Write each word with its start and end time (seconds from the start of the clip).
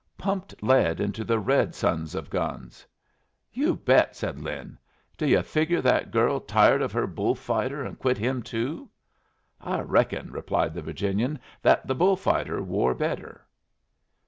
Pumped 0.17 0.63
lead 0.63 0.99
into 0.99 1.23
the 1.23 1.37
red 1.39 1.75
sons 1.75 2.15
of 2.15 2.31
guns." 2.31 2.87
"You 3.53 3.75
bet," 3.75 4.15
said 4.15 4.39
Lin. 4.41 4.79
"Do 5.15 5.27
yu' 5.27 5.43
figure 5.43 5.79
that 5.79 6.09
girl 6.09 6.39
tired 6.39 6.81
of 6.81 6.91
her 6.91 7.05
bull 7.05 7.35
fighter 7.35 7.83
and 7.83 7.99
quit 7.99 8.17
him, 8.17 8.41
too?" 8.41 8.89
"I 9.61 9.81
reckon," 9.81 10.31
replied 10.31 10.73
the 10.73 10.81
Virginian, 10.81 11.37
"that 11.61 11.85
the 11.85 11.93
bull 11.93 12.15
fighter 12.15 12.63
wore 12.63 12.95
better." 12.95 13.45